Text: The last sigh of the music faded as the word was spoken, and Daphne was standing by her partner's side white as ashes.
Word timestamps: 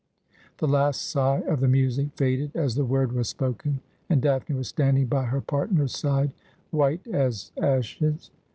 The 0.57 0.67
last 0.67 0.99
sigh 1.03 1.41
of 1.41 1.59
the 1.59 1.67
music 1.67 2.07
faded 2.15 2.55
as 2.55 2.73
the 2.73 2.85
word 2.85 3.11
was 3.11 3.29
spoken, 3.29 3.81
and 4.09 4.19
Daphne 4.19 4.55
was 4.55 4.67
standing 4.67 5.05
by 5.05 5.25
her 5.25 5.41
partner's 5.41 5.95
side 5.95 6.31
white 6.71 7.05
as 7.05 7.51
ashes. 7.61 8.31